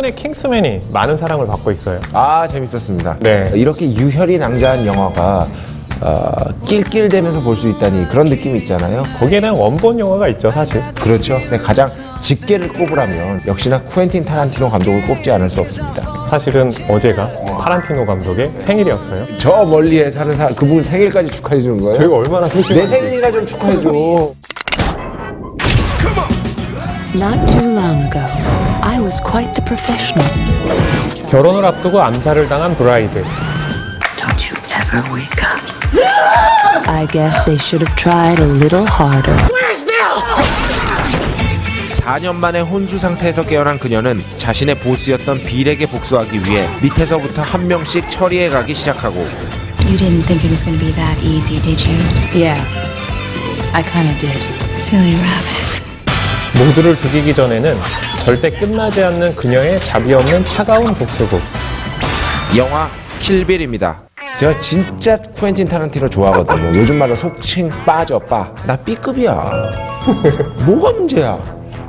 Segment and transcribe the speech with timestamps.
[0.00, 2.00] 최근에 킹스맨이 많은 사랑을 받고 있어요.
[2.12, 3.18] 아 재밌었습니다.
[3.20, 3.50] 네.
[3.54, 5.48] 이렇게 유혈이 낭자한 영화가
[6.00, 6.32] 어,
[6.64, 9.02] 낄낄대면서 볼 수 있다니 그런 느낌이 있잖아요.
[9.18, 10.82] 거기에 대한 원본 영화가 있죠, 사실.
[10.94, 11.38] 그렇죠.
[11.42, 11.86] 근데 가장
[12.20, 16.24] 직계를 꼽으라면 역시나 쿠엔틴 타란티노 감독을 꼽지 않을 수 없습니다.
[16.26, 17.30] 사실은 어제가
[17.62, 19.26] 타란티노 감독의 생일이었어요.
[19.38, 21.94] 저 멀리에 사는 사람 그분 생일까지 축하해 주는 거예요?
[21.96, 22.86] 저희가 얼마나 내 소심한지.
[22.90, 23.90] 생일이나 좀 축하해 줘.
[27.12, 28.22] Not too long ago,
[29.20, 30.26] was quite the professional.
[31.28, 33.22] 결혼을 앞두고 암살을 당한 브라이드.
[34.16, 35.60] Don't you ever wake up.
[36.88, 39.36] I guess they should have tried a little harder.
[41.90, 48.48] 4년 만에 혼수 상태에서 깨어난 그녀는 자신의 보스였던 빌에게 복수하기 위해 밑에서부터 한 명씩 처리해
[48.48, 49.20] 가기 시작하고
[49.84, 51.96] You didn't think it was going to be that easy, did you?
[52.32, 52.58] Yeah,
[53.74, 54.38] I kinda did.
[54.74, 55.79] Silly rabbit.
[56.58, 57.76] 모두를 죽이기 전에는
[58.24, 61.40] 절대 끝나지 않는 그녀의 자비 없는 차가운 복수극.
[62.56, 62.88] 영화
[63.20, 64.02] 킬빌입니다.
[64.38, 66.68] 제가 진짜 쿠엔틴 타란티노 좋아하거든요.
[66.80, 68.52] 요즘 말로 속칭 빠져 빠.
[68.66, 69.70] 나 B급이야.
[70.66, 71.38] 뭐가 문제야?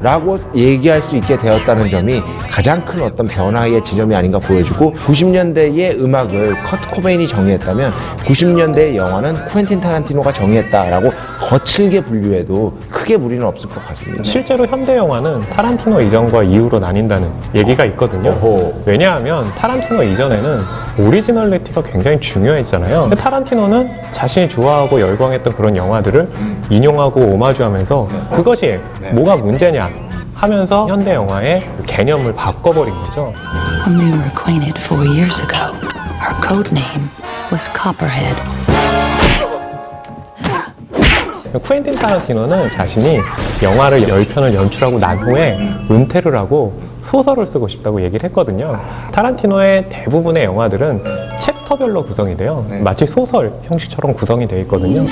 [0.00, 6.62] 라고 얘기할 수 있게 되었다는 점이 가장 큰 어떤 변화의 지점이 아닌가 보여주고 90년대의 음악을
[6.64, 14.24] 커트 코베인이 정의했다면 90년대의 영화는 쿠엔틴 타란티노가 정의했다라고 거칠게 분류해도 크게 무리는 없을 것 같습니다.
[14.24, 18.30] 실제로 현대 영화는 타란티노 이전과 이후로 나뉜다는 얘기가 있거든요.
[18.30, 18.82] 어허.
[18.84, 20.62] 왜냐하면 타란티노 이전에는
[20.98, 23.02] 오리지널리티가 굉장히 중요했잖아요.
[23.02, 26.28] 근데 타란티노는 자신이 좋아하고 열광했던 그런 영화들을
[26.68, 28.80] 인용하고 오마주하면서 그것이
[29.12, 29.88] 뭐가 문제냐
[30.34, 33.32] 하면서 현대 영화의 개념을 바꿔버린 거죠.
[33.86, 35.72] When we were acquainted four years ago,
[36.20, 37.08] her code name
[37.52, 38.75] was Copperhead.
[41.62, 43.18] 쿠엔틴 타란티노는 자신이
[43.62, 45.58] 영화를 10편을 연출하고 난 후에
[45.90, 48.78] 은퇴를 하고 소설을 쓰고 싶다고 얘기를 했거든요.
[49.12, 51.02] 타란티노의 대부분의 영화들은
[51.38, 52.66] 챕터별로 구성이 돼요.
[52.82, 55.04] 마치 소설 형식처럼 구성이 되어 있거든요.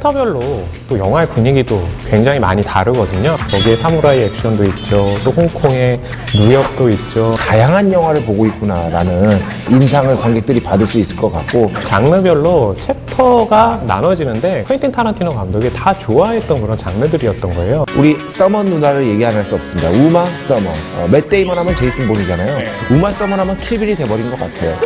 [0.00, 3.36] 챕터별로 또 영화의 분위기도 굉장히 많이 다르거든요.
[3.50, 4.96] 거기에 사무라이 액션도 있죠.
[5.24, 6.00] 또 홍콩의
[6.36, 7.34] 무협도 있죠.
[7.38, 9.30] 다양한 영화를 보고 있구나라는
[9.68, 16.60] 인상을 관객들이 받을 수 있을 것 같고 장르별로 챕터가 나눠지는데 퀸틴 타란티노 감독이 다 좋아했던
[16.62, 17.84] 그런 장르들이었던 거예요.
[17.96, 19.88] 우리 서먼 누나를 얘기 안 할 수 없습니다.
[19.90, 20.66] 우마 서먼.
[20.96, 22.58] 어, 맷 데이먼 하면 제이슨 본이잖아요.
[22.90, 24.76] 우마 서먼 하면 킬빌이 돼버린 것 같아요.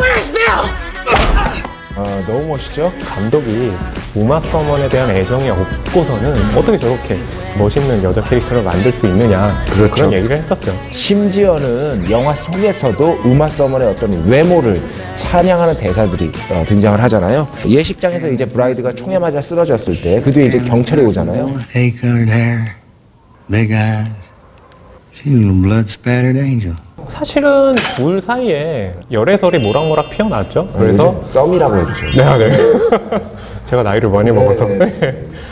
[1.97, 2.93] 아, 너무 멋있죠?
[3.05, 3.71] 감독이
[4.17, 7.17] 우마 서먼에 대한 애정이 없고서는 어떻게 저렇게
[7.57, 10.03] 멋있는 여자 캐릭터를 만들 수 있느냐 그렇죠.
[10.05, 10.77] 런 얘기를 했었죠.
[10.91, 14.83] 심지어는 영화 속에서도 우마 서먼의 어떤 외모를
[15.15, 17.47] 찬양하는 대사들이 어, 등장을 하잖아요.
[17.65, 21.61] 예식장에서 이제 브라이드가 총에 맞아 쓰러졌을 때 그 뒤에 이제 경찰이 오잖아요.
[21.77, 22.73] Hay colored hair,
[23.49, 24.11] big eyes.
[25.15, 26.75] She's a little blood spattered angel.
[27.09, 30.69] 사실은 둘 사이에 열애설이 모락모락 피어났죠.
[30.77, 32.07] 그래서 썸이라고 해주죠.
[32.17, 32.57] 네, 네.
[33.65, 34.67] 제가 나이를 많이 먹어서.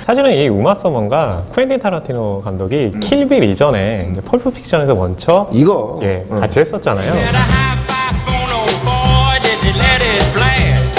[0.04, 6.24] 사실은 이 우마 서먼과 쿠엔틴 타란티노 감독이 킬빌 이전에 이제 펄프 픽션에서 먼저 이거 예,
[6.28, 6.36] 어.
[6.36, 7.12] 같이 했었잖아요.
[7.12, 10.92] Had a high-five phone on boy, did you let it blast?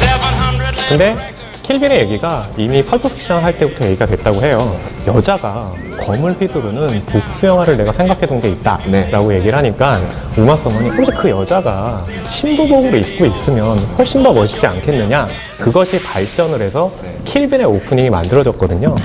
[0.00, 1.27] 700 근데
[1.68, 4.80] 킬빌의 얘기가 이미 펄프 픽션 할 때부터 얘기가 됐다고 해요.
[5.06, 8.80] 여자가 검을 휘두르는 복수 영화를 내가 생각해둔 게 있다.
[8.86, 9.10] 네.
[9.10, 10.00] 라고 얘기를 하니까
[10.38, 15.28] 우마 서먼이 혹시 그 여자가 신부복으로 입고 있으면 훨씬 더 멋있지 않겠느냐.
[15.58, 16.90] 그것이 발전을 해서
[17.26, 18.96] 킬빌의 오프닝이 만들어졌거든요.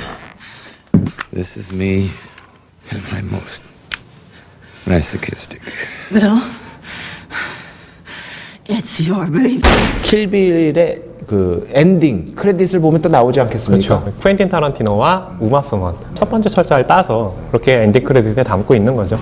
[1.34, 2.12] This is me
[2.94, 3.66] at my most
[4.88, 5.62] masochistic.
[6.13, 6.40] Bill,
[8.69, 9.62] it's your baby.
[10.01, 14.01] 킬빌의 그 엔딩 크레딧을 보면 또 나오지 않겠습니까?
[14.01, 14.19] 그렇죠.
[14.19, 19.18] 쿠엔틴 타란티노와 우마 서먼 첫 번째 철자를 따서 그렇게 엔딩 크레딧에 담고 있는 거죠.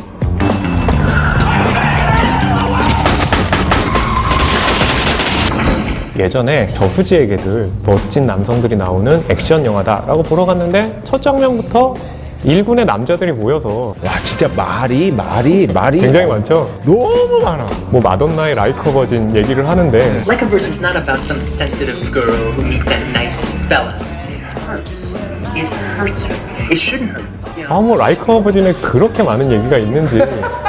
[6.20, 11.96] 예전에 저수지에게들 멋진 남성들이 나오는 액션 영화다라고 보러 갔는데 첫 장면부터
[12.44, 16.70] 일군의 남자들이 모여서 와 진짜 말이 말이 말이 굉장히 많죠.
[16.84, 17.68] 너무 많아.
[17.90, 22.64] 뭐 마돈나의 라이커 버진 얘기를 하는데 Like a Virgin's not about some sensitive girl who
[22.66, 23.94] meets a nice fella.
[24.28, 25.14] It hurts.
[25.56, 25.68] It
[26.00, 26.36] hurts her.
[26.72, 27.30] It shouldn't hurt.
[27.70, 30.16] 아뭐 라이커 버진에 그렇게 많은 얘기가 있는지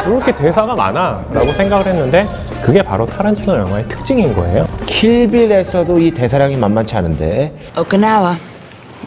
[0.07, 2.27] 이렇게 대사가 많아라고 생각을 했는데
[2.63, 4.67] 그게 바로 타란티노 영화의 특징인 거예요.
[4.85, 8.37] 킬빌에서도 이 대사량이 만만치 않은데 Okinawa,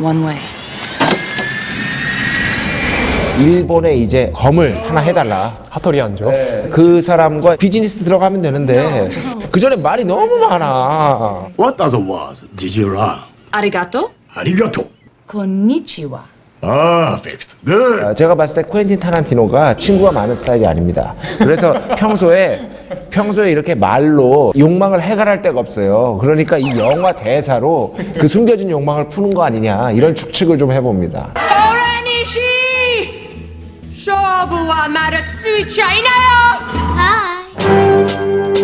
[0.01, 0.37] one way.
[3.39, 5.51] 일본에 이제 검을 하나 해달라.
[5.69, 6.31] 하토리 안죠.
[6.71, 9.09] 그 사람과 비즈니스 들어가면 되는데
[9.51, 11.49] 그 전에 말이 너무 많아.
[11.59, 13.19] What other words did you learn?
[13.51, 14.09] Arigato?
[14.35, 14.85] Arigato.
[15.27, 16.19] Konnichiwa.
[16.61, 17.57] Perfect.
[17.65, 18.05] Good.
[18.05, 21.13] 아, 제가 봤을 때 쿠엔틴 타란티노가 친구가 많은 스타일이 아닙니다.
[21.37, 22.61] 그래서 평소에
[23.11, 26.17] 평소에 이렇게 말로 욕망을 해결할 데가 없어요.
[26.21, 31.33] 그러니까 이 영화 대사로 그 숨겨진 욕망을 푸는 거 아니냐 이런 추측을 좀 해봅니다.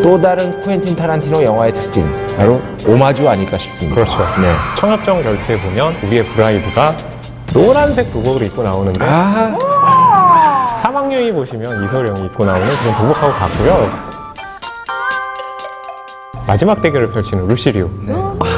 [0.03, 2.05] 또 다른 쿠엔틴 타란티노 영화의 특징
[2.37, 3.95] 바로 오마주 아닐까 싶습니다.
[3.95, 4.19] 그렇죠.
[4.39, 4.53] 네.
[4.77, 6.95] 청협정 결투에 보면 우리의 브라이드가
[7.53, 14.11] 노란색 도복을 입고 나오는데 아 사막여인 보시면 이소룡이 입고 나오는 그런 도복하고 같고요.
[16.45, 17.89] 마지막 대결을 펼치는 루시리오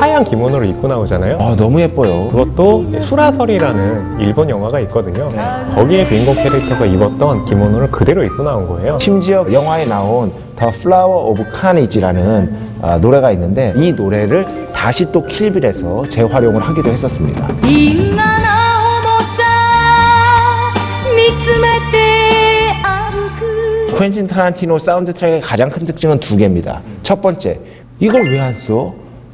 [0.03, 1.37] 하얀 기모노를 입고 나오잖아요.
[1.39, 2.27] 아, 너무 예뻐요.
[2.27, 5.29] 그것도 수라설이라는 일본 영화가 있거든요.
[5.73, 8.99] 거기에 주인공 캐릭터가 입었던 기모노를 그대로 입고 나온 거예요.
[8.99, 10.29] 심지어 영화에 나온
[10.59, 17.47] The Flower of Carnage라는 아, 노래가 있는데 이 노래를 다시 또 킬빌에서 재활용을 하기도 했었습니다.
[23.97, 26.81] 퀸틴 타란티노 사운드 트랙의 가장 큰 특징은 두 개입니다.
[27.03, 27.59] 첫 번째,
[27.99, 28.93] 이걸 왜 안 써?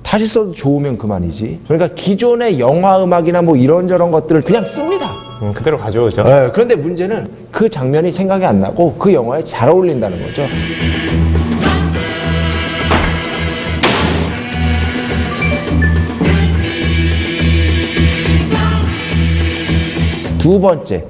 [0.09, 1.59] 다시 써도 좋으면 그만이지.
[1.65, 5.05] 그러니까 기존의 영화 음악이나 뭐 이런저런 것들을 그냥 씁니다.
[5.43, 6.23] 음, 그대로 가져오죠.
[6.23, 10.47] 네, 그런데 문제는 그 장면이 생각이 안 나고 그 영화에 잘 어울린다는 거죠.
[20.39, 21.05] 두 번째,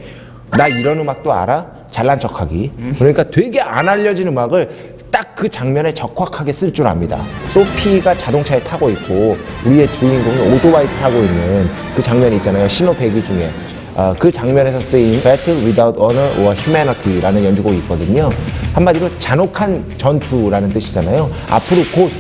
[0.51, 1.65] 나 이런 음악도 알아?
[1.87, 2.71] 잘난 척하기.
[2.97, 4.98] 그러니까 되게 안 알려진 음악을 딱
[5.39, 7.23] 그 장면에 적확하게 쓸 줄 압니다.
[7.45, 12.67] 소피가 자동차에 타고 있고 우리의 주인공이 오토바이 타고 있는 그 장면이 있잖아요.
[12.67, 13.49] 신호 대기 중에.
[13.95, 18.29] 아, 그 장면에서 쓰인 Battle Without Honor or Humanity라는 연주곡이 있거든요.
[18.73, 21.29] 한마디로 잔혹한 전투라는 뜻이잖아요.
[21.49, 22.11] 앞으로 곧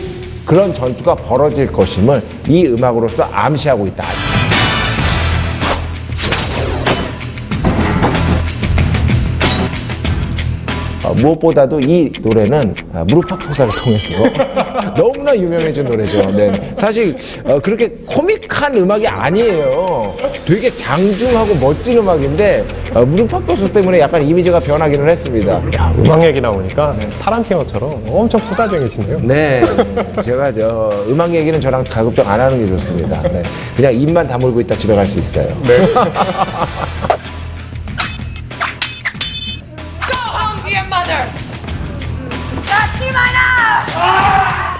[0.45, 4.28] 그런 전투가 벌어질 것임을 이 음악으로서 암시하고 있다.
[11.13, 14.13] 무엇보다도 이 노래는 아, 무릎팍토사를 통해서
[14.95, 16.31] 너무나 유명해진 노래죠.
[16.31, 16.71] 네.
[16.75, 20.13] 사실 어, 그렇게 코믹한 음악이 아니에요.
[20.45, 25.61] 되게 장중하고 멋진 음악인데 어, 무릎팍토사 때문에 약간 이미지가 변하기는 했습니다.
[25.75, 29.19] 야, 음악 얘기 나오니까 타란티노처럼 엄청 수다쟁이시네요.
[29.23, 29.63] 네,
[30.23, 33.21] 제가 저 음악 얘기는 저랑 가급적 안 하는 게 좋습니다.
[33.29, 33.43] 네.
[33.75, 35.47] 그냥 입만 다물고 있다 집에 갈 수 있어요.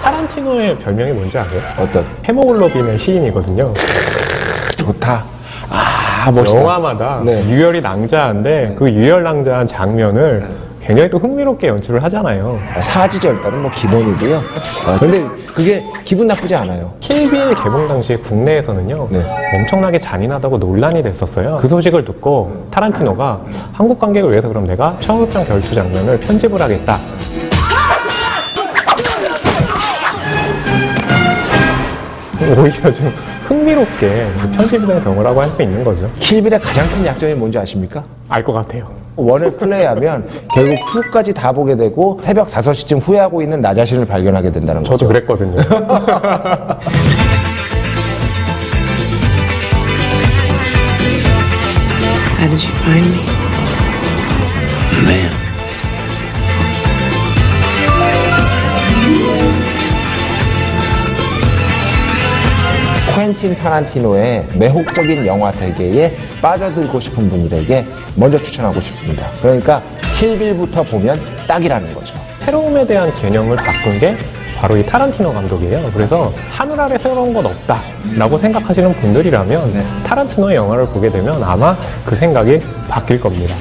[0.09, 1.61] 타란티노의 별명이 뭔지 아세요?
[1.77, 3.71] 어떤 헤모글로빈의 시인이거든요.
[4.77, 5.23] 좋다.
[5.69, 6.59] 아 멋있다.
[6.59, 7.47] 영화마다 네.
[7.47, 10.47] 유혈이 낭자한데 그 유혈 낭자한 장면을
[10.81, 12.59] 굉장히 또 흥미롭게 연출을 하잖아요.
[12.81, 14.41] 사지절단은 뭐 기본이고요.
[14.87, 16.91] 아, 근데 그게 기분 나쁘지 않아요.
[16.99, 19.23] 킬빌 개봉 당시에 국내에서는요 네.
[19.53, 21.59] 엄청나게 잔인하다고 논란이 됐었어요.
[21.61, 23.41] 그 소식을 듣고 타란티노가
[23.73, 26.97] 한국 관객을 위해서 그럼 내가 청국장 결투 장면을 편집을 하겠다.
[32.57, 33.13] 오히려 좀
[33.47, 36.09] 흥미롭게 그 편집된 경우라고 할 수 있는 거죠.
[36.19, 38.03] 킬빌의 가장 큰 약점이 뭔지 아십니까?
[38.29, 38.87] 알 것 같아요.
[39.15, 44.83] 원을 플레이하면 결국 2까지 다 보게 되고 새벽 5시쯤 후회하고 있는 나 자신을 발견하게 된다는
[44.83, 44.97] 거죠.
[44.97, 45.59] 저도 그랬거든요.
[52.39, 53.19] How did you find me?
[55.05, 55.38] Man.
[63.29, 69.27] 퀸틴 타란티노의 매혹적인 영화 세계에 빠져들고 싶은 분들에게 먼저 추천하고 싶습니다.
[69.39, 69.83] 그러니까
[70.17, 72.15] 킬빌부터 보면 딱이라는 거죠.
[72.39, 74.15] 새로움에 대한 개념을 바꾼 게
[74.57, 75.91] 바로 이 타란티노 감독이에요.
[75.93, 82.59] 그래서 하늘 아래 새로운 것 없다라고 생각하시는 분들이라면 타란티노의 영화를 보게 되면 아마 그 생각이
[82.89, 83.53] 바뀔 겁니다.